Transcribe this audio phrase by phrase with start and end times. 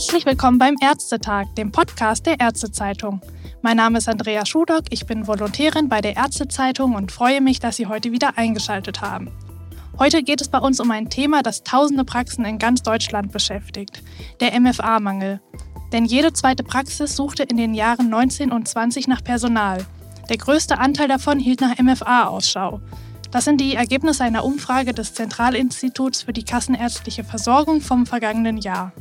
[0.00, 3.20] Herzlich willkommen beim Ärztetag, dem Podcast der Ärztezeitung.
[3.60, 7.76] Mein Name ist Andrea Schudock, ich bin Volontärin bei der Ärztezeitung und freue mich, dass
[7.76, 9.30] Sie heute wieder eingeschaltet haben.
[9.98, 14.02] Heute geht es bei uns um ein Thema, das tausende Praxen in ganz Deutschland beschäftigt,
[14.40, 15.42] der MFA-Mangel.
[15.92, 19.84] Denn jede zweite Praxis suchte in den Jahren 19 und 20 nach Personal.
[20.30, 22.80] Der größte Anteil davon hielt nach MFA Ausschau.
[23.32, 28.94] Das sind die Ergebnisse einer Umfrage des Zentralinstituts für die kassenärztliche Versorgung vom vergangenen Jahr.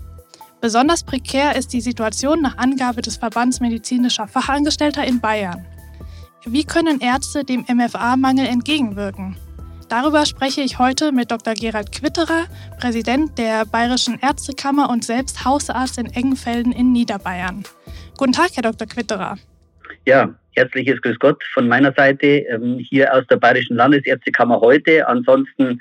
[0.62, 5.66] Besonders prekär ist die Situation nach Angabe des Verbands medizinischer Fachangestellter in Bayern.
[6.45, 9.38] Wie können Ärzte dem MFA-Mangel entgegenwirken?
[9.88, 11.54] Darüber spreche ich heute mit Dr.
[11.54, 12.45] Gerald Quitterer,
[12.77, 17.63] Präsident der Bayerischen Ärztekammer und selbst Hausarzt in Eggenfelden in Niederbayern.
[18.18, 18.85] Guten Tag, Herr Dr.
[18.85, 19.38] Quitterer.
[20.05, 25.07] Ja, herzliches Grüß Gott von meiner Seite ähm, hier aus der Bayerischen Landesärztekammer heute.
[25.07, 25.80] Ansonsten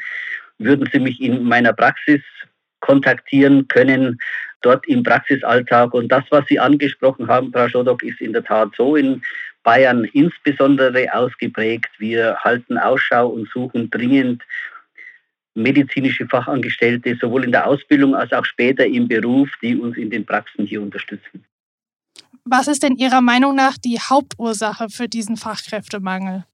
[0.59, 2.20] würden Sie mich in meiner Praxis
[2.80, 4.18] kontaktieren können
[4.62, 5.95] dort im Praxisalltag.
[5.95, 9.23] Und das, was Sie angesprochen haben, Frau Schodok, ist in der Tat so in
[9.62, 11.90] Bayern insbesondere ausgeprägt.
[11.98, 14.42] Wir halten Ausschau und suchen dringend
[15.54, 20.24] medizinische Fachangestellte, sowohl in der Ausbildung als auch später im Beruf, die uns in den
[20.24, 21.45] Praxen hier unterstützen.
[22.45, 26.45] Was ist denn Ihrer Meinung nach die Hauptursache für diesen Fachkräftemangel?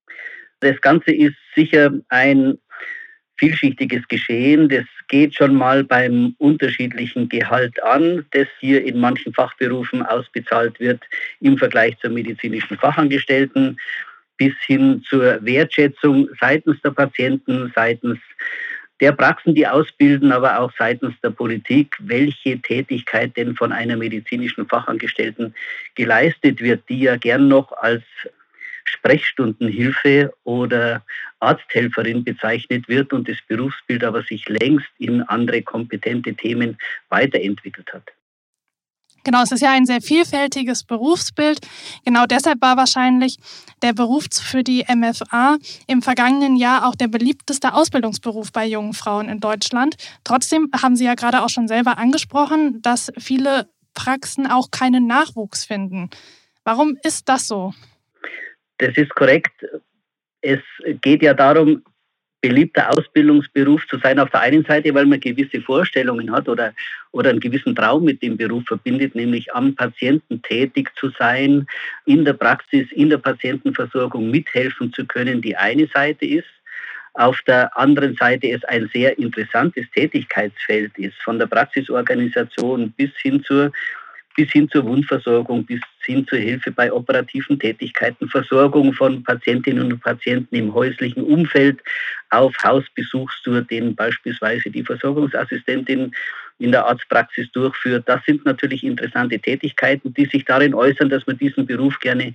[0.60, 2.58] Das Ganze ist sicher ein
[3.36, 4.68] vielschichtiges Geschehen.
[4.68, 11.02] Das geht schon mal beim unterschiedlichen Gehalt an, das hier in manchen Fachberufen ausbezahlt wird
[11.40, 13.78] im Vergleich zur medizinischen Fachangestellten,
[14.36, 18.18] bis hin zur Wertschätzung seitens der Patienten, seitens
[19.00, 24.66] der Praxen, die ausbilden, aber auch seitens der Politik, welche Tätigkeit denn von einer medizinischen
[24.66, 25.54] Fachangestellten
[25.94, 28.02] geleistet wird, die ja gern noch als
[28.84, 31.04] Sprechstundenhilfe oder
[31.40, 38.12] Arzthelferin bezeichnet wird und das Berufsbild aber sich längst in andere kompetente Themen weiterentwickelt hat.
[39.24, 41.58] Genau, es ist ja ein sehr vielfältiges Berufsbild.
[42.04, 43.38] Genau deshalb war wahrscheinlich
[43.80, 45.56] der Beruf für die MFA
[45.86, 49.96] im vergangenen Jahr auch der beliebteste Ausbildungsberuf bei jungen Frauen in Deutschland.
[50.24, 55.64] Trotzdem haben Sie ja gerade auch schon selber angesprochen, dass viele Praxen auch keinen Nachwuchs
[55.64, 56.10] finden.
[56.64, 57.72] Warum ist das so?
[58.78, 59.66] Das ist korrekt.
[60.40, 60.60] Es
[61.00, 61.82] geht ja darum,
[62.44, 66.74] beliebter Ausbildungsberuf zu sein auf der einen Seite, weil man gewisse Vorstellungen hat oder,
[67.10, 71.66] oder einen gewissen Traum mit dem Beruf verbindet, nämlich am Patienten tätig zu sein,
[72.04, 76.44] in der Praxis, in der Patientenversorgung mithelfen zu können, die eine Seite ist.
[77.14, 83.42] Auf der anderen Seite es ein sehr interessantes Tätigkeitsfeld ist, von der Praxisorganisation bis hin
[83.42, 83.72] zur
[84.34, 90.00] bis hin zur Wundversorgung, bis hin zur Hilfe bei operativen Tätigkeiten, Versorgung von Patientinnen und
[90.00, 91.80] Patienten im häuslichen Umfeld,
[92.30, 96.12] auf Hausbesuchstour, den beispielsweise die Versorgungsassistentin
[96.58, 98.04] in der Arztpraxis durchführt.
[98.06, 102.34] Das sind natürlich interessante Tätigkeiten, die sich darin äußern, dass man diesen Beruf gerne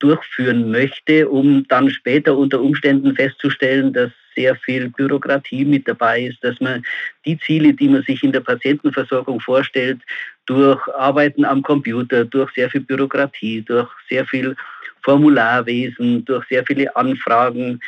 [0.00, 6.42] durchführen möchte, um dann später unter Umständen festzustellen, dass sehr viel Bürokratie mit dabei ist,
[6.42, 6.84] dass man
[7.24, 10.00] die Ziele, die man sich in der Patientenversorgung vorstellt,
[10.46, 14.56] durch Arbeiten am Computer, durch sehr viel Bürokratie, durch sehr viel
[15.02, 17.80] Formularwesen, durch sehr viele Anfragen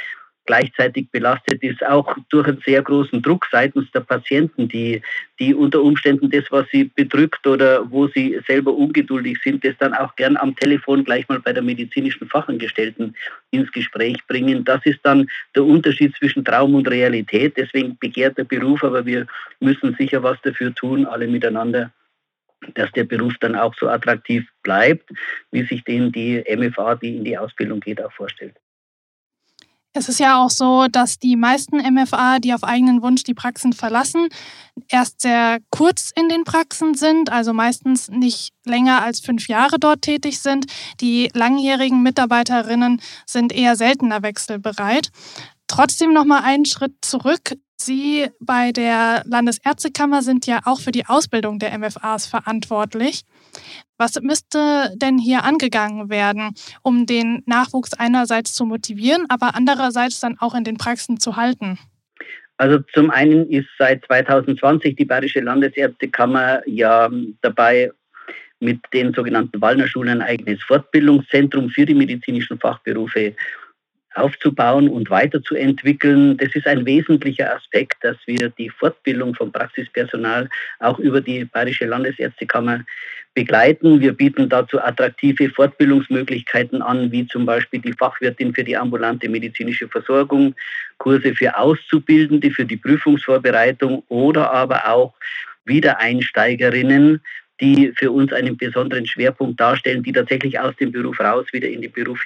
[0.47, 5.03] gleichzeitig belastet ist, auch durch einen sehr großen Druck seitens der Patienten, die,
[5.39, 9.93] die unter Umständen das, was sie bedrückt oder wo sie selber ungeduldig sind, das dann
[9.93, 13.15] auch gern am Telefon gleich mal bei der medizinischen Fachangestellten
[13.51, 14.65] ins Gespräch bringen.
[14.65, 17.57] Das ist dann der Unterschied zwischen Traum und Realität.
[17.57, 19.27] Deswegen begehrt der Beruf, aber wir
[19.61, 21.91] müssen sicher was dafür tun, alle miteinander
[22.75, 25.11] dass der Beruf dann auch so attraktiv bleibt,
[25.51, 28.57] wie sich den die MFA, die in die Ausbildung geht, auch vorstellt.
[29.97, 33.73] Es ist ja auch so, dass die meisten MFA, die auf eigenen Wunsch die Praxen
[33.73, 34.29] verlassen,
[34.89, 40.03] erst sehr kurz in den Praxen sind, also meistens nicht länger als fünf Jahre dort
[40.03, 40.67] tätig sind.
[41.01, 45.09] Die langjährigen Mitarbeiterinnen sind eher seltener wechselbereit.
[45.67, 47.55] Trotzdem noch mal einen Schritt zurück.
[47.77, 53.23] Sie bei der Landesärztekammer sind ja auch für die Ausbildung der MFAs verantwortlich.
[53.99, 60.39] Was müsste denn hier angegangen werden, um den Nachwuchs einerseits zu motivieren, aber andererseits dann
[60.39, 61.79] auch in den Praxen zu halten?
[62.59, 67.11] Also zum einen ist seit 2020 die Bayerische Landesärztekammer ja
[67.43, 67.91] dabei,
[68.59, 73.35] mit den sogenannten Wallner Schulen ein eigenes Fortbildungszentrum für die medizinischen Fachberufe
[74.17, 76.37] aufzubauen und weiterzuentwickeln.
[76.37, 80.49] Das ist ein wesentlicher Aspekt, dass wir die Fortbildung von Praxispersonal
[80.81, 82.85] auch über die Bayerische Landesärztekammer
[83.35, 84.01] begleiten.
[84.01, 89.87] Wir bieten dazu attraktive Fortbildungsmöglichkeiten an, wie zum Beispiel die Fachwirtin für die ambulante medizinische
[89.89, 90.55] Versorgung,
[90.99, 95.15] Kurse für Auszubildende für die Prüfungsvorbereitung oder aber auch
[95.67, 97.21] Wiedereinsteigerinnen,
[97.61, 101.83] die für uns einen besonderen Schwerpunkt darstellen, die tatsächlich aus dem Beruf raus wieder in
[101.83, 102.25] den Beruf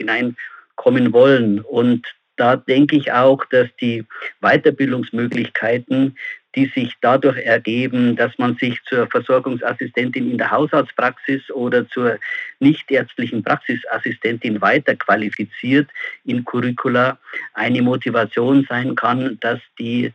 [0.80, 1.60] hineinkommen wollen.
[1.60, 2.06] Und
[2.36, 4.04] da denke ich auch, dass die
[4.40, 6.16] Weiterbildungsmöglichkeiten,
[6.56, 12.18] die sich dadurch ergeben, dass man sich zur Versorgungsassistentin in der Hausarztpraxis oder zur
[12.58, 15.88] nichtärztlichen Praxisassistentin weiterqualifiziert
[16.24, 17.18] in Curricula,
[17.54, 20.12] eine Motivation sein kann, dass die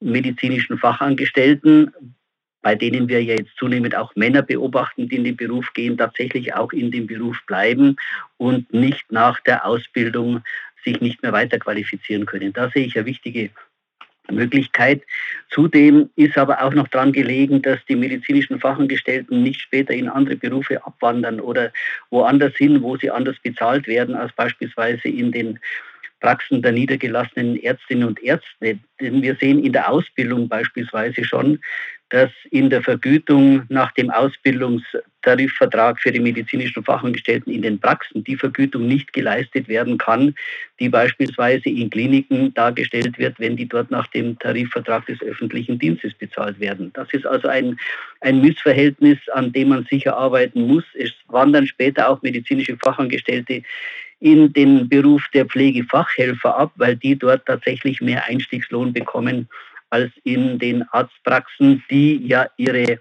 [0.00, 1.92] medizinischen Fachangestellten
[2.64, 6.54] bei denen wir ja jetzt zunehmend auch Männer beobachten, die in den Beruf gehen, tatsächlich
[6.54, 7.96] auch in dem Beruf bleiben
[8.38, 10.42] und nicht nach der Ausbildung
[10.82, 12.54] sich nicht mehr weiter qualifizieren können.
[12.54, 13.50] Da sehe ich eine wichtige
[14.30, 15.02] Möglichkeit.
[15.50, 20.36] Zudem ist aber auch noch daran gelegen, dass die medizinischen Fachangestellten nicht später in andere
[20.36, 21.70] Berufe abwandern oder
[22.08, 25.58] woanders hin, wo sie anders bezahlt werden als beispielsweise in den
[26.24, 28.78] Praxen der niedergelassenen Ärztinnen und Ärzte.
[28.98, 31.58] Denn wir sehen in der Ausbildung beispielsweise schon,
[32.08, 38.36] dass in der Vergütung nach dem Ausbildungstarifvertrag für die medizinischen Fachangestellten in den Praxen die
[38.36, 40.34] Vergütung nicht geleistet werden kann,
[40.80, 46.14] die beispielsweise in Kliniken dargestellt wird, wenn die dort nach dem Tarifvertrag des öffentlichen Dienstes
[46.14, 46.90] bezahlt werden.
[46.94, 47.76] Das ist also ein,
[48.20, 50.84] ein Missverhältnis, an dem man sicher arbeiten muss.
[50.94, 53.62] Es wandern später auch medizinische Fachangestellte
[54.24, 59.46] in den Beruf der Pflegefachhelfer ab, weil die dort tatsächlich mehr Einstiegslohn bekommen
[59.90, 63.00] als in den Arztpraxen, die ja ihre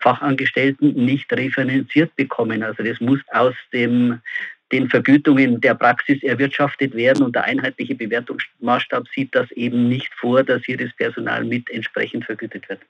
[0.00, 2.62] Fachangestellten nicht refinanziert bekommen.
[2.62, 4.20] Also das muss aus dem,
[4.72, 10.44] den Vergütungen der Praxis erwirtschaftet werden und der einheitliche Bewertungsmaßstab sieht das eben nicht vor,
[10.44, 12.80] dass hier das Personal mit entsprechend vergütet wird.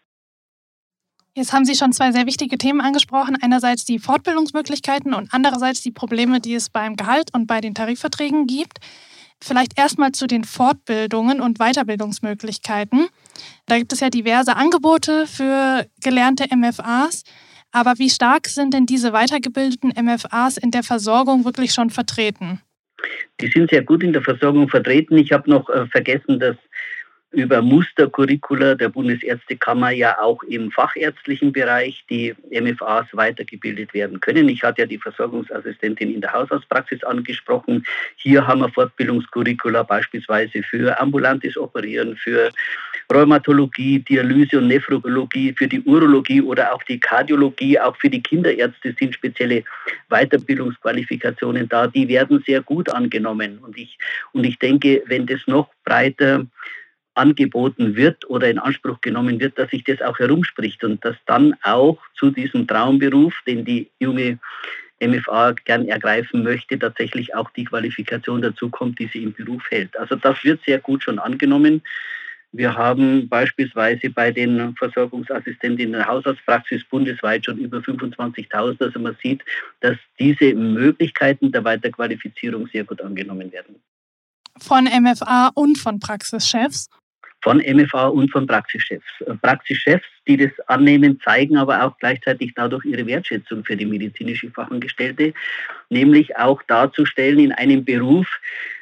[1.36, 3.36] Jetzt haben Sie schon zwei sehr wichtige Themen angesprochen.
[3.42, 8.46] Einerseits die Fortbildungsmöglichkeiten und andererseits die Probleme, die es beim Gehalt und bei den Tarifverträgen
[8.46, 8.78] gibt.
[9.42, 13.08] Vielleicht erstmal zu den Fortbildungen und Weiterbildungsmöglichkeiten.
[13.66, 17.24] Da gibt es ja diverse Angebote für gelernte MFAs.
[17.72, 22.60] Aber wie stark sind denn diese weitergebildeten MFAs in der Versorgung wirklich schon vertreten?
[23.40, 25.18] Die sind sehr gut in der Versorgung vertreten.
[25.18, 26.56] Ich habe noch äh, vergessen, dass
[27.34, 34.48] über Mustercurricula der Bundesärztekammer ja auch im fachärztlichen Bereich die MFAs weitergebildet werden können.
[34.48, 37.84] Ich hatte ja die Versorgungsassistentin in der Hausarztpraxis angesprochen.
[38.16, 42.50] Hier haben wir Fortbildungscurricula beispielsweise für ambulantes Operieren, für
[43.12, 48.94] Rheumatologie, Dialyse und Nephrologie, für die Urologie oder auch die Kardiologie, auch für die Kinderärzte
[48.98, 49.62] sind spezielle
[50.08, 51.86] Weiterbildungsqualifikationen da.
[51.86, 53.58] Die werden sehr gut angenommen.
[53.58, 53.98] Und ich,
[54.32, 56.46] und ich denke, wenn das noch breiter
[57.14, 61.54] angeboten wird oder in Anspruch genommen wird, dass sich das auch herumspricht und dass dann
[61.62, 64.38] auch zu diesem Traumberuf, den die junge
[65.00, 69.96] MFA gern ergreifen möchte, tatsächlich auch die Qualifikation dazu kommt, die sie im Beruf hält.
[69.98, 71.82] Also das wird sehr gut schon angenommen.
[72.52, 78.80] Wir haben beispielsweise bei den Versorgungsassistenten in der Hausarztpraxis bundesweit schon über 25.000.
[78.80, 79.42] Also man sieht,
[79.80, 83.82] dass diese Möglichkeiten der Weiterqualifizierung sehr gut angenommen werden.
[84.60, 86.88] Von MFA und von Praxischefs?
[87.44, 89.04] Von MFA und von Praxischefs.
[89.42, 95.34] Praxischefs, die das annehmen, zeigen aber auch gleichzeitig dadurch ihre Wertschätzung für die medizinische Fachangestellte,
[95.90, 98.26] nämlich auch darzustellen in einem Beruf,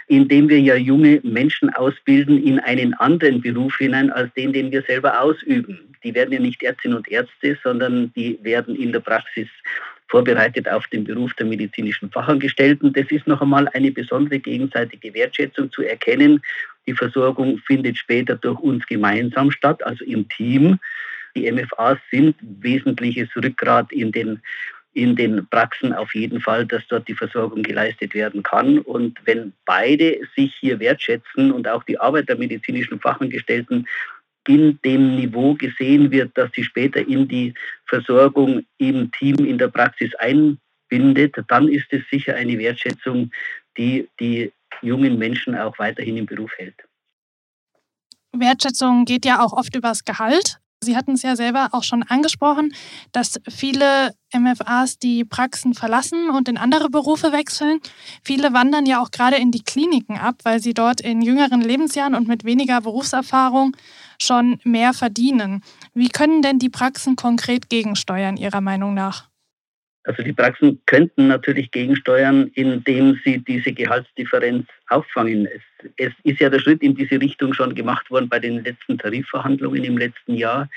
[0.06, 4.70] in dem wir ja junge Menschen ausbilden in einen anderen Beruf hinein als den, den
[4.70, 5.80] wir selber ausüben.
[6.04, 9.48] Die werden ja nicht Ärztinnen und Ärzte, sondern die werden in der Praxis
[10.12, 12.92] vorbereitet auf den Beruf der medizinischen Fachangestellten.
[12.92, 16.42] Das ist noch einmal eine besondere gegenseitige Wertschätzung zu erkennen.
[16.86, 20.78] Die Versorgung findet später durch uns gemeinsam statt, also im Team.
[21.36, 24.40] Die MFAs sind wesentliches Rückgrat in den
[24.94, 28.78] in den Praxen auf jeden Fall, dass dort die Versorgung geleistet werden kann.
[28.78, 33.88] Und wenn beide sich hier wertschätzen und auch die Arbeit der medizinischen Fachangestellten
[34.46, 37.54] in dem Niveau gesehen wird, dass sie später in die
[37.86, 43.30] Versorgung im Team, in der Praxis einbindet, dann ist es sicher eine Wertschätzung,
[43.78, 46.76] die die jungen Menschen auch weiterhin im Beruf hält.
[48.32, 50.58] Wertschätzung geht ja auch oft übers Gehalt.
[50.82, 52.74] Sie hatten es ja selber auch schon angesprochen,
[53.12, 57.78] dass viele MFAs die Praxen verlassen und in andere Berufe wechseln.
[58.24, 62.16] Viele wandern ja auch gerade in die Kliniken ab, weil sie dort in jüngeren Lebensjahren
[62.16, 63.76] und mit weniger Berufserfahrung
[64.20, 65.62] schon mehr verdienen.
[65.94, 69.31] Wie können denn die Praxen konkret gegensteuern, Ihrer Meinung nach?
[70.04, 75.46] Also die Praxen könnten natürlich gegensteuern, indem sie diese Gehaltsdifferenz auffangen.
[75.46, 75.62] Es,
[75.96, 79.84] es, ist ja der Schritt in diese Richtung schon gemacht worden bei den letzten Tarifverhandlungen
[79.84, 80.68] im letzten Jahr,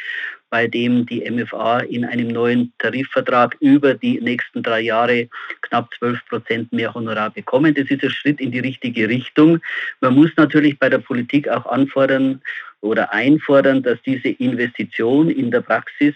[0.52, 5.28] bei dem die MFA in einem neuen Tarifvertrag über die nächsten drei Jahre
[5.62, 7.74] knapp 12 Prozent mehr Honorar bekommen.
[7.74, 9.60] Das ist ein Schritt in die richtige Richtung.
[10.02, 12.42] Man muss natürlich bei der Politik auch anfordern
[12.82, 16.14] oder einfordern, dass diese Investition in der Praxis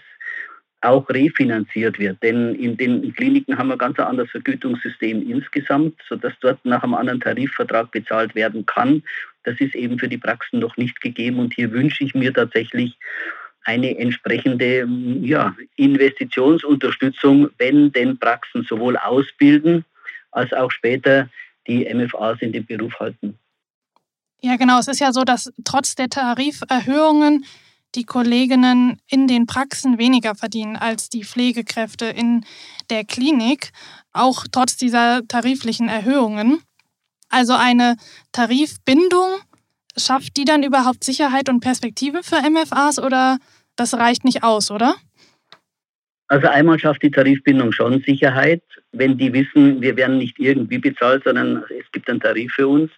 [0.82, 2.22] auch refinanziert wird.
[2.22, 6.94] Denn in den Kliniken haben wir ganz ein anderes Vergütungssystem insgesamt, sodass dort nach einem
[6.94, 9.02] anderen Tarifvertrag bezahlt werden kann.
[9.44, 11.38] Das ist eben für die Praxen noch nicht gegeben.
[11.38, 12.96] Und hier wünsche ich mir tatsächlich
[13.64, 14.88] eine entsprechende
[15.20, 19.84] ja, Investitionsunterstützung, wenn denn Praxen sowohl ausbilden
[20.32, 21.28] als auch später
[21.66, 23.38] die MFAs in den Beruf halten.
[24.42, 24.78] Ja, genau.
[24.78, 27.44] Es ist ja so, dass trotz der Tariferhöhungen
[27.94, 32.44] die Kolleginnen in den Praxen weniger verdienen als die Pflegekräfte in
[32.88, 33.70] der Klinik,
[34.12, 36.60] auch trotz dieser tariflichen Erhöhungen.
[37.28, 37.96] Also eine
[38.32, 39.40] Tarifbindung,
[39.96, 43.38] schafft die dann überhaupt Sicherheit und Perspektive für MFAs oder
[43.76, 44.94] das reicht nicht aus, oder?
[46.28, 51.24] Also einmal schafft die Tarifbindung schon Sicherheit, wenn die wissen, wir werden nicht irgendwie bezahlt,
[51.24, 52.90] sondern es gibt einen Tarif für uns.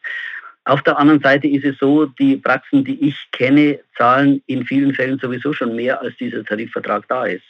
[0.65, 4.95] Auf der anderen Seite ist es so, die Praxen, die ich kenne, zahlen in vielen
[4.95, 7.45] Fällen sowieso schon mehr, als dieser Tarifvertrag da ist.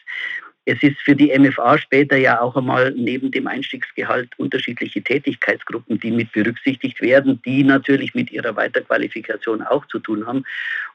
[0.64, 6.12] Es ist für die MFA später ja auch einmal neben dem Einstiegsgehalt unterschiedliche Tätigkeitsgruppen, die
[6.12, 10.44] mit berücksichtigt werden, die natürlich mit ihrer Weiterqualifikation auch zu tun haben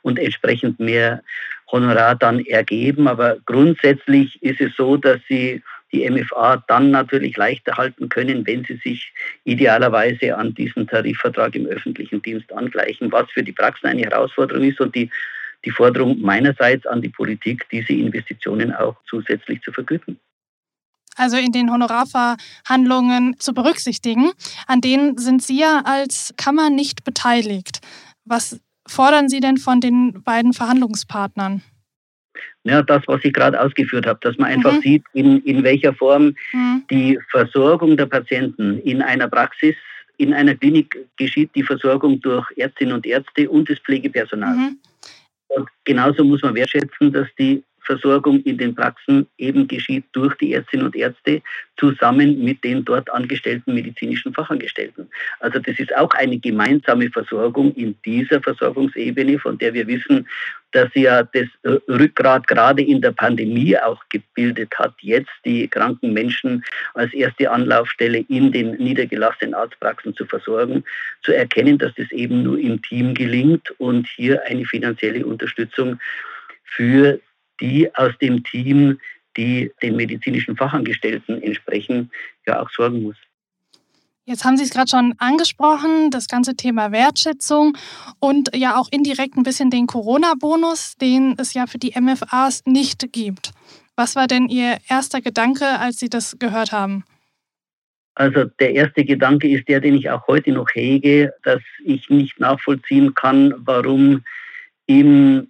[0.04, 1.22] und entsprechend mehr
[1.70, 3.10] Honorar dann ergeben.
[3.10, 8.66] Aber grundsätzlich ist es so, dass sie die MFA dann natürlich leichter halten können, wenn
[8.66, 9.14] sie sich
[9.46, 14.82] idealerweise an diesen Tarifvertrag im öffentlichen Dienst angleichen, was für die Praxen eine Herausforderung ist
[14.82, 15.10] und die
[15.66, 20.20] die Forderung meinerseits an die Politik, diese Investitionen auch zusätzlich zu vergüten.
[21.16, 24.32] Also in den Honorarverhandlungen zu berücksichtigen.
[24.68, 27.80] An denen sind Sie ja als Kammer nicht beteiligt.
[28.24, 31.64] Was fordern Sie denn von den beiden Verhandlungspartnern?
[32.68, 34.82] Ja, das, was ich gerade ausgeführt habe, dass man einfach mhm.
[34.82, 36.84] sieht, in, in welcher Form mhm.
[36.90, 39.76] die Versorgung der Patienten in einer Praxis,
[40.18, 44.56] in einer Klinik geschieht, die Versorgung durch Ärztinnen und Ärzte und das Pflegepersonal.
[44.56, 44.78] Mhm.
[45.50, 50.54] Und genauso muss man wertschätzen, dass die Versorgung in den Praxen eben geschieht durch die
[50.54, 51.42] Ärztinnen und Ärzte
[51.78, 55.10] zusammen mit den dort angestellten medizinischen Fachangestellten.
[55.40, 60.28] Also das ist auch eine gemeinsame Versorgung in dieser Versorgungsebene, von der wir wissen,
[60.74, 61.48] dass sie ja das
[61.88, 66.64] Rückgrat gerade in der Pandemie auch gebildet hat, jetzt die kranken Menschen
[66.94, 70.84] als erste Anlaufstelle in den niedergelassenen Arztpraxen zu versorgen,
[71.24, 76.00] zu erkennen, dass das eben nur im Team gelingt und hier eine finanzielle Unterstützung
[76.66, 77.20] für
[77.60, 79.00] die aus dem Team,
[79.36, 82.12] die den medizinischen Fachangestellten entsprechen,
[82.46, 83.16] ja auch sorgen muss.
[84.26, 87.78] Jetzt haben Sie es gerade schon angesprochen, das ganze Thema Wertschätzung
[88.20, 93.14] und ja auch indirekt ein bisschen den Corona-Bonus, den es ja für die MFAs nicht
[93.14, 93.52] gibt.
[93.96, 97.06] Was war denn Ihr erster Gedanke, als Sie das gehört haben?
[98.16, 102.38] Also der erste Gedanke ist der, den ich auch heute noch hege, dass ich nicht
[102.40, 104.26] nachvollziehen kann, warum
[104.88, 105.50] im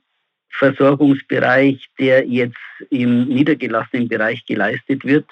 [0.57, 2.57] Versorgungsbereich, der jetzt
[2.89, 5.25] im niedergelassenen Bereich geleistet wird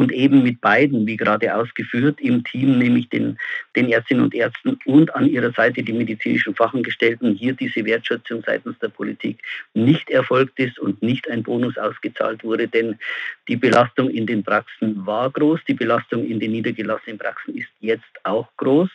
[0.00, 3.36] und eben mit beiden, wie gerade ausgeführt, im Team, nämlich den,
[3.76, 8.78] den Ärztinnen und Ärzten und an ihrer Seite die medizinischen Fachangestellten, hier diese Wertschätzung seitens
[8.78, 9.42] der Politik
[9.74, 12.98] nicht erfolgt ist und nicht ein Bonus ausgezahlt wurde, denn
[13.46, 18.24] die Belastung in den Praxen war groß, die Belastung in den niedergelassenen Praxen ist jetzt
[18.24, 18.88] auch groß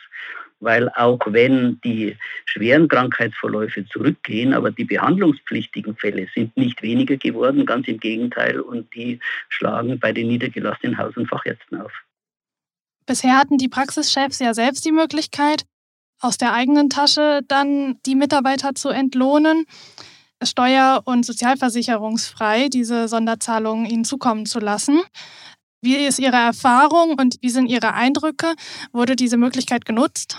[0.59, 7.65] weil auch wenn die schweren Krankheitsverläufe zurückgehen, aber die behandlungspflichtigen Fälle sind nicht weniger geworden,
[7.65, 9.19] ganz im Gegenteil, und die
[9.49, 11.91] schlagen bei den niedergelassenen Haus- und Fachärzten auf.
[13.05, 15.63] Bisher hatten die Praxischefs ja selbst die Möglichkeit,
[16.19, 19.65] aus der eigenen Tasche dann die Mitarbeiter zu entlohnen,
[20.41, 25.01] steuer- und sozialversicherungsfrei diese Sonderzahlungen ihnen zukommen zu lassen.
[25.81, 28.53] Wie ist Ihre Erfahrung und wie sind Ihre Eindrücke?
[28.91, 30.37] Wurde diese Möglichkeit genutzt?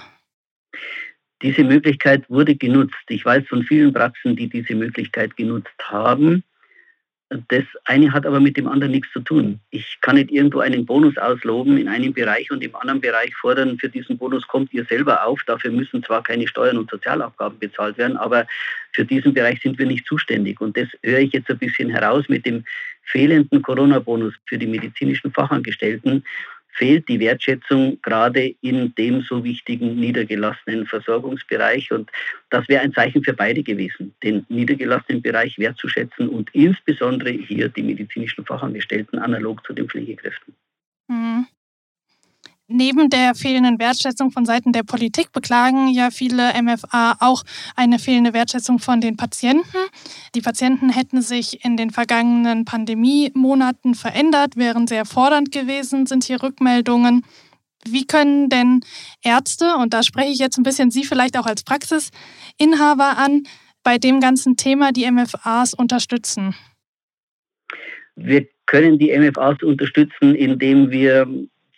[1.42, 2.94] Diese Möglichkeit wurde genutzt.
[3.08, 6.42] Ich weiß von vielen Praxen, die diese Möglichkeit genutzt haben.
[7.48, 9.58] Das eine hat aber mit dem anderen nichts zu tun.
[9.70, 13.78] Ich kann nicht irgendwo einen Bonus ausloben in einem Bereich und im anderen Bereich fordern,
[13.78, 15.42] für diesen Bonus kommt ihr selber auf.
[15.44, 18.46] Dafür müssen zwar keine Steuern und Sozialabgaben bezahlt werden, aber
[18.92, 20.60] für diesen Bereich sind wir nicht zuständig.
[20.60, 22.64] Und das höre ich jetzt ein bisschen heraus mit dem
[23.06, 26.24] fehlenden Corona-Bonus für die medizinischen Fachangestellten
[26.76, 31.90] fehlt die Wertschätzung gerade in dem so wichtigen niedergelassenen Versorgungsbereich.
[31.90, 32.10] Und
[32.50, 37.82] das wäre ein Zeichen für beide gewesen, den niedergelassenen Bereich wertzuschätzen und insbesondere hier die
[37.82, 40.54] medizinischen Fachangestellten analog zu den Pflegekräften.
[41.08, 41.46] Mhm.
[42.68, 47.44] Neben der fehlenden Wertschätzung von Seiten der Politik beklagen ja viele MFA auch
[47.76, 49.76] eine fehlende Wertschätzung von den Patienten.
[50.34, 56.42] Die Patienten hätten sich in den vergangenen Pandemiemonaten verändert, wären sehr fordernd gewesen, sind hier
[56.42, 57.24] Rückmeldungen.
[57.88, 58.80] Wie können denn
[59.22, 63.44] Ärzte, und da spreche ich jetzt ein bisschen Sie vielleicht auch als Praxisinhaber an,
[63.84, 66.56] bei dem ganzen Thema die MFAs unterstützen?
[68.16, 71.28] Wir können die MFAs unterstützen, indem wir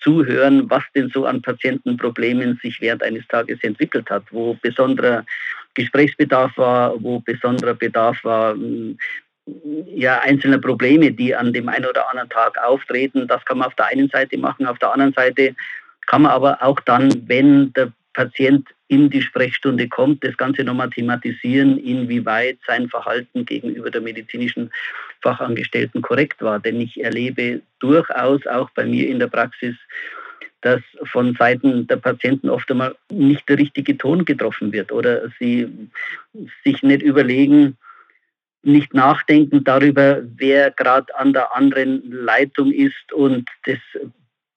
[0.01, 5.25] zuhören, was denn so an Patientenproblemen sich während eines Tages entwickelt hat, wo besonderer
[5.75, 8.57] Gesprächsbedarf war, wo besonderer Bedarf war,
[9.87, 13.27] ja, einzelne Probleme, die an dem einen oder anderen Tag auftreten.
[13.27, 14.67] Das kann man auf der einen Seite machen.
[14.67, 15.55] Auf der anderen Seite
[16.07, 20.91] kann man aber auch dann, wenn der Patient in die Sprechstunde kommt, das Ganze nochmal
[20.91, 24.71] thematisieren, inwieweit sein Verhalten gegenüber der medizinischen
[25.23, 26.59] Fachangestellten korrekt war.
[26.59, 29.77] Denn ich erlebe durchaus auch bei mir in der Praxis,
[30.63, 35.69] dass von Seiten der Patienten oft einmal nicht der richtige Ton getroffen wird oder sie
[36.65, 37.77] sich nicht überlegen,
[38.63, 43.79] nicht nachdenken darüber, wer gerade an der anderen Leitung ist und das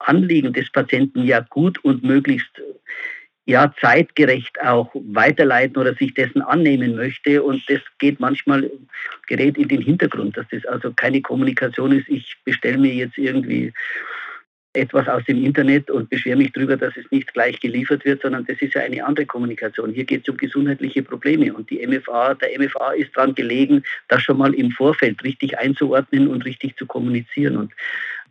[0.00, 2.50] Anliegen des Patienten ja gut und möglichst
[3.44, 8.70] ja zeitgerecht auch weiterleiten oder sich dessen annehmen möchte und das geht manchmal
[9.26, 12.08] gerät in den Hintergrund, dass das also keine Kommunikation ist.
[12.08, 13.72] Ich bestelle mir jetzt irgendwie
[14.74, 18.46] etwas aus dem Internet und beschwere mich darüber, dass es nicht gleich geliefert wird, sondern
[18.46, 19.92] das ist ja eine andere Kommunikation.
[19.92, 24.22] Hier geht es um gesundheitliche Probleme und die MFA, der MFA ist daran gelegen, das
[24.22, 27.56] schon mal im Vorfeld richtig einzuordnen und richtig zu kommunizieren.
[27.56, 27.72] Und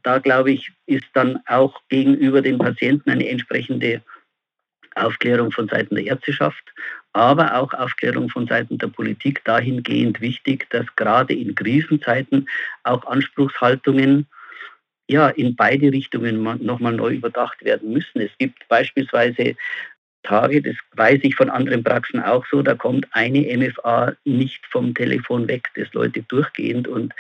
[0.04, 4.02] da glaube ich, ist dann auch gegenüber den Patienten eine entsprechende
[4.96, 6.74] Aufklärung von Seiten der Ärzteschaft,
[7.14, 12.48] aber auch Aufklärung von Seiten der Politik dahingehend wichtig, dass gerade in Krisenzeiten
[12.84, 14.28] auch Anspruchshaltungen
[15.08, 18.22] ja, in beide Richtungen nochmal neu überdacht werden müssen.
[18.22, 19.56] Es gibt beispielsweise
[20.24, 24.94] Tage, das weiß ich von anderen Praxen auch so, da kommt eine MFA nicht vom
[24.94, 27.14] Telefon weg, das Leute durchgehend und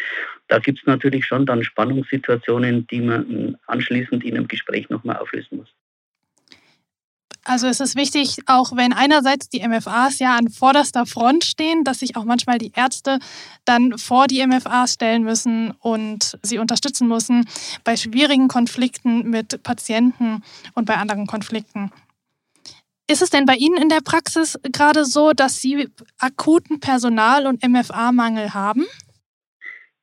[0.47, 5.57] da gibt es natürlich schon dann Spannungssituationen, die man anschließend in einem Gespräch nochmal auflösen
[5.57, 5.73] muss.
[7.43, 12.00] Also es ist wichtig, auch wenn einerseits die MFAs ja an vorderster Front stehen, dass
[12.00, 13.17] sich auch manchmal die Ärzte
[13.65, 17.47] dann vor die MFAs stellen müssen und sie unterstützen müssen
[17.84, 20.43] bei schwierigen Konflikten mit Patienten
[20.75, 21.91] und bei anderen Konflikten.
[23.08, 27.62] Ist es denn bei Ihnen in der Praxis gerade so, dass Sie akuten Personal- und
[27.67, 28.86] MFA-Mangel haben?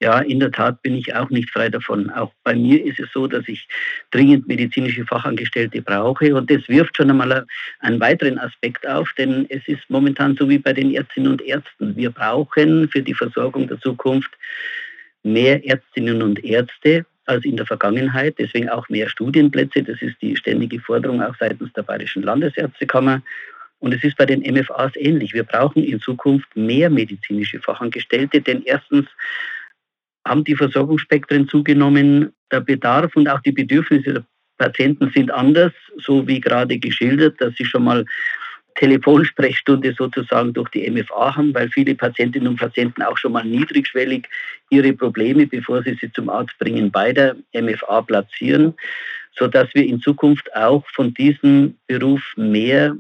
[0.01, 2.09] Ja, in der Tat bin ich auch nicht frei davon.
[2.11, 3.67] Auch bei mir ist es so, dass ich
[4.13, 6.37] dringend medizinische Fachangestellte brauche.
[6.37, 7.45] Und das wirft schon einmal
[7.81, 11.97] einen weiteren Aspekt auf, denn es ist momentan so wie bei den Ärztinnen und Ärzten.
[11.97, 14.31] Wir brauchen für die Versorgung der Zukunft
[15.25, 18.37] mehr Ärztinnen und Ärzte als in der Vergangenheit.
[18.39, 19.83] Deswegen auch mehr Studienplätze.
[19.83, 23.21] Das ist die ständige Forderung auch seitens der Bayerischen Landesärztekammer.
[23.81, 25.35] Und es ist bei den MFAs ähnlich.
[25.35, 29.07] Wir brauchen in Zukunft mehr medizinische Fachangestellte, denn erstens
[30.29, 32.33] haben die Versorgungsspektren zugenommen.
[32.53, 34.25] Der Bedarf und auch die Bedürfnisse der
[34.59, 38.05] Patienten sind anders, so wie gerade geschildert, dass sie schon mal
[38.79, 44.29] Telefonsprechstunde sozusagen durch die MFA haben, weil viele Patientinnen und Patienten auch schon mal niedrigschwellig
[44.71, 48.75] ihre Probleme, bevor sie sie zum Arzt bringen, bei der MFA platzieren,
[49.37, 52.97] sodass wir in Zukunft auch von diesem Beruf mehr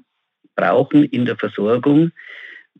[0.56, 2.10] brauchen in der Versorgung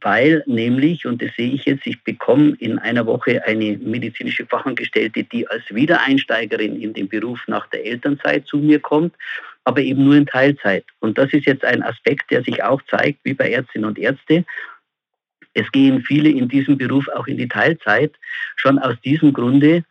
[0.01, 5.25] weil nämlich, und das sehe ich jetzt, ich bekomme in einer Woche eine medizinische Fachangestellte,
[5.25, 9.15] die als Wiedereinsteigerin in den Beruf nach der Elternzeit zu mir kommt,
[9.65, 10.85] aber eben nur in Teilzeit.
[11.01, 14.45] Und das ist jetzt ein Aspekt, der sich auch zeigt, wie bei Ärztinnen und Ärzte.
[15.55, 18.13] Es gehen viele in diesem Beruf auch in die Teilzeit,
[18.57, 19.85] schon aus diesem Grunde,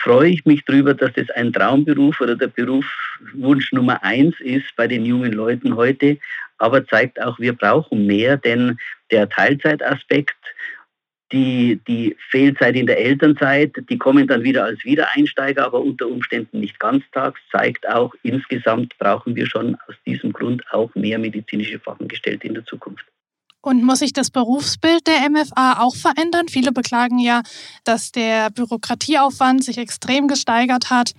[0.00, 4.86] freue ich mich darüber, dass das ein Traumberuf oder der Berufswunsch Nummer eins ist bei
[4.86, 6.18] den jungen Leuten heute,
[6.58, 8.78] aber zeigt auch, wir brauchen mehr, denn
[9.10, 10.36] der Teilzeitaspekt,
[11.30, 16.60] die, die Fehlzeit in der Elternzeit, die kommen dann wieder als Wiedereinsteiger, aber unter Umständen
[16.60, 22.46] nicht ganztags, zeigt auch, insgesamt brauchen wir schon aus diesem Grund auch mehr medizinische Fachangestellte
[22.46, 23.04] in der Zukunft.
[23.68, 26.48] Und muss sich das Berufsbild der MFA auch verändern?
[26.48, 27.42] Viele beklagen ja,
[27.84, 31.12] dass der Bürokratieaufwand sich extrem gesteigert hat.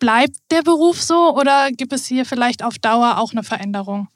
[0.00, 4.08] Bleibt der Beruf so oder gibt es hier vielleicht auf Dauer auch eine Veränderung?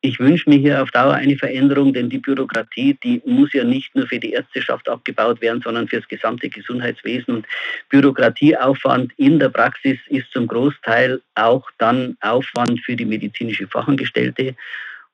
[0.00, 3.94] Ich wünsche mir hier auf Dauer eine Veränderung, denn die Bürokratie, die muss ja nicht
[3.94, 7.36] nur für die Ärzteschaft abgebaut werden, sondern für das gesamte Gesundheitswesen.
[7.36, 7.46] Und
[7.90, 14.56] Bürokratieaufwand in der Praxis ist zum Großteil auch dann Aufwand für die medizinische Fachangestellte.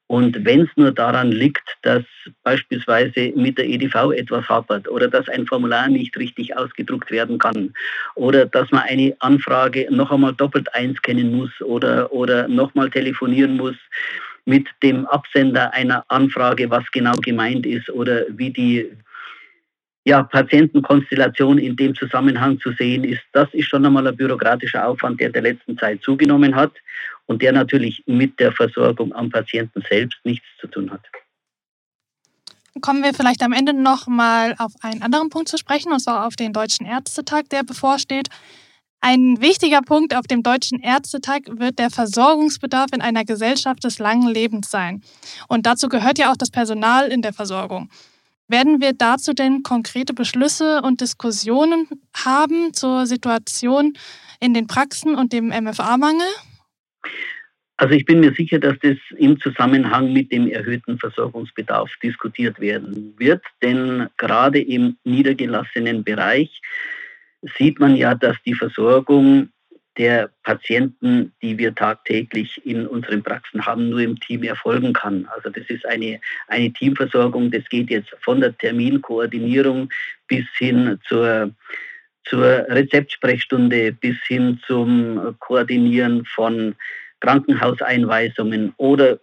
[0.09, 2.03] Und wenn es nur daran liegt, dass
[2.43, 7.75] beispielsweise mit der EDV etwas hapert oder dass ein Formular nicht richtig ausgedruckt werden kann
[8.15, 13.77] oder dass man eine Anfrage noch einmal doppelt einscannen muss oder, oder nochmal telefonieren muss
[14.47, 18.91] mit dem Absender einer Anfrage, was genau gemeint ist oder wie die
[20.09, 25.21] ja, Patientenkonstellation in dem Zusammenhang zu sehen ist, das ist schon einmal ein bürokratischer Aufwand,
[25.21, 26.73] der der letzten Zeit zugenommen hat
[27.27, 31.03] und der natürlich mit der Versorgung am Patienten selbst nichts zu tun hat.
[32.81, 36.27] kommen wir vielleicht am Ende noch mal auf einen anderen Punkt zu sprechen, und zwar
[36.27, 38.29] auf den Deutschen Ärztetag, der bevorsteht.
[39.01, 44.29] Ein wichtiger Punkt auf dem Deutschen Ärztetag wird der Versorgungsbedarf in einer Gesellschaft des langen
[44.29, 45.03] Lebens sein.
[45.49, 47.91] Und dazu gehört ja auch das Personal in der Versorgung.
[48.49, 53.93] Werden wir dazu denn konkrete Beschlüsse und Diskussionen haben zur Situation
[54.41, 56.27] in den Praxen und dem MFA-Mangel?
[57.77, 63.15] Also ich bin mir sicher, dass das im Zusammenhang mit dem erhöhten Versorgungsbedarf diskutiert werden
[63.19, 66.61] wird, denn gerade im niedergelassenen Bereich
[67.57, 69.51] sieht man ja, dass die Versorgung
[69.99, 75.29] der Patienten, die wir tagtäglich in unseren Praxen haben, nur im Team erfolgen kann.
[75.35, 79.91] Also das ist eine, eine Teamversorgung, das geht jetzt von der Terminkoordinierung
[80.29, 81.51] bis hin zur,
[82.25, 86.77] zur Rezeptsprechstunde, bis hin zum Koordinieren von
[87.21, 89.19] Krankenhauseinweisungen oder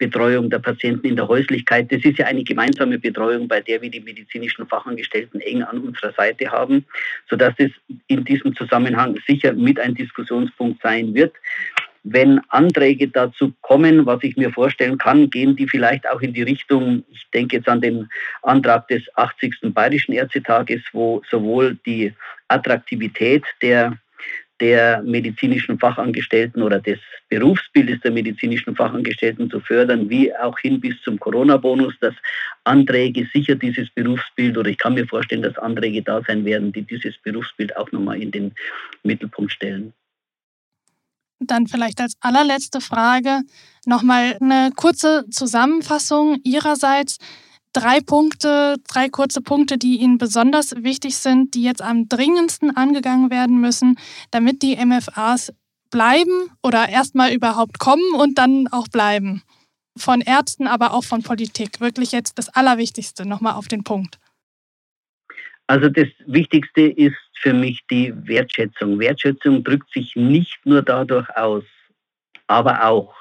[0.00, 1.92] Betreuung der Patienten in der Häuslichkeit.
[1.92, 6.12] Das ist ja eine gemeinsame Betreuung, bei der wir die medizinischen Fachangestellten eng an unserer
[6.12, 6.86] Seite haben,
[7.28, 7.70] sodass es
[8.08, 11.34] in diesem Zusammenhang sicher mit ein Diskussionspunkt sein wird.
[12.02, 16.44] Wenn Anträge dazu kommen, was ich mir vorstellen kann, gehen die vielleicht auch in die
[16.44, 18.08] Richtung, ich denke jetzt an den
[18.40, 19.74] Antrag des 80.
[19.74, 22.14] Bayerischen Ärztetages, wo sowohl die
[22.48, 23.98] Attraktivität der
[24.60, 31.00] der medizinischen Fachangestellten oder des Berufsbildes der medizinischen Fachangestellten zu fördern, wie auch hin bis
[31.02, 32.14] zum Corona-Bonus, dass
[32.64, 36.82] Anträge sicher dieses Berufsbild oder ich kann mir vorstellen, dass Anträge da sein werden, die
[36.82, 38.52] dieses Berufsbild auch nochmal in den
[39.02, 39.92] Mittelpunkt stellen.
[41.40, 43.40] Dann vielleicht als allerletzte Frage
[43.86, 47.16] nochmal eine kurze Zusammenfassung Ihrerseits
[47.72, 53.30] drei Punkte, drei kurze Punkte, die Ihnen besonders wichtig sind, die jetzt am dringendsten angegangen
[53.30, 53.96] werden müssen,
[54.30, 55.52] damit die MFAs
[55.90, 59.42] bleiben oder erstmal überhaupt kommen und dann auch bleiben.
[59.96, 61.80] Von Ärzten, aber auch von Politik.
[61.80, 64.18] Wirklich jetzt das Allerwichtigste nochmal auf den Punkt.
[65.66, 68.98] Also das Wichtigste ist für mich die Wertschätzung.
[68.98, 71.64] Wertschätzung drückt sich nicht nur dadurch aus,
[72.46, 73.14] aber auch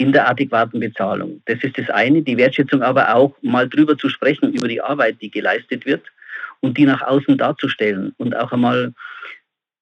[0.00, 1.42] in der adäquaten Bezahlung.
[1.44, 5.20] Das ist das eine, die Wertschätzung aber auch mal drüber zu sprechen, über die Arbeit,
[5.20, 6.06] die geleistet wird
[6.60, 8.94] und die nach außen darzustellen und auch einmal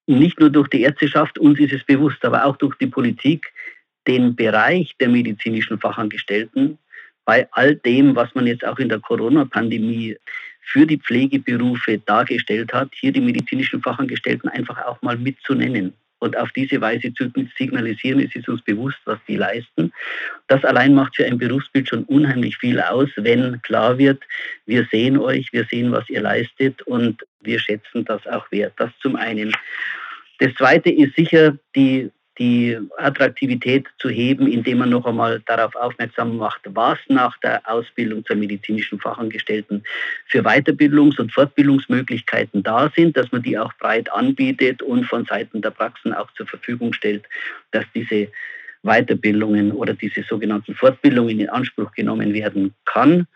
[0.08, 3.52] nicht nur durch die Ärzteschaft, uns ist es bewusst, aber auch durch die Politik,
[4.08, 6.78] den Bereich der medizinischen Fachangestellten
[7.24, 10.16] bei all dem, was man jetzt auch in der Corona-Pandemie
[10.62, 16.50] für die Pflegeberufe dargestellt hat, hier die medizinischen Fachangestellten einfach auch mal mitzunennen und auf
[16.52, 19.92] diese Weise zu signalisieren, es ist uns bewusst, was die leisten.
[20.48, 24.22] Das allein macht für ein Berufsbild schon unheimlich viel aus, wenn klar wird,
[24.66, 28.74] wir sehen euch, wir sehen, was ihr leistet und wir schätzen das auch wert.
[28.76, 29.52] Das zum einen.
[30.38, 36.36] Das Zweite ist sicher die die Attraktivität zu heben, indem man noch einmal darauf aufmerksam
[36.36, 39.82] macht, was nach der Ausbildung zur medizinischen Fachangestellten
[40.26, 45.62] für Weiterbildungs- und Fortbildungsmöglichkeiten da sind, dass man die auch breit anbietet und von Seiten
[45.62, 47.24] der Praxen auch zur Verfügung stellt,
[47.72, 48.28] dass diese
[48.82, 53.26] Weiterbildungen oder diese sogenannten Fortbildungen in Anspruch genommen werden kann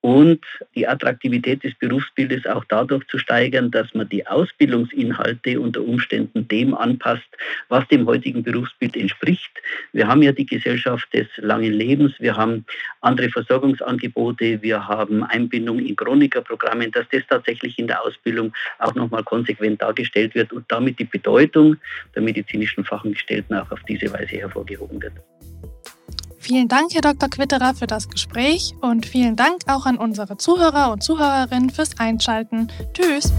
[0.00, 6.46] und die Attraktivität des Berufsbildes auch dadurch zu steigern, dass man die Ausbildungsinhalte unter Umständen
[6.46, 7.26] dem anpasst,
[7.68, 9.50] was dem heutigen Berufsbild entspricht.
[9.92, 12.64] Wir haben ja die Gesellschaft des langen Lebens, wir haben
[13.00, 19.24] andere Versorgungsangebote, wir haben Einbindung in Chronikerprogrammen, dass das tatsächlich in der Ausbildung auch nochmal
[19.24, 21.76] konsequent dargestellt wird und damit die Bedeutung
[22.14, 25.14] der medizinischen Fachangestellten auch auf diese Weise hervorgehoben wird.
[26.38, 27.28] Vielen Dank, Herr Dr.
[27.28, 32.68] Quitterer, für das Gespräch und vielen Dank auch an unsere Zuhörer und Zuhörerinnen fürs Einschalten.
[32.94, 33.32] Tschüss!